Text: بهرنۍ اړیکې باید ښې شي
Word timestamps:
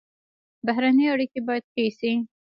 بهرنۍ 0.65 1.05
اړیکې 1.13 1.39
باید 1.47 1.63
ښې 1.73 1.85
شي 1.97 2.11